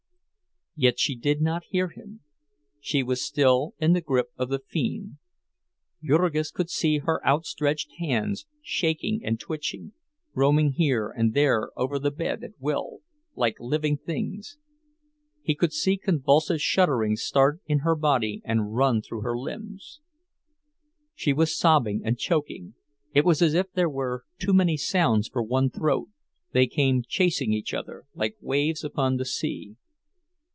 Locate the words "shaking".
8.61-9.19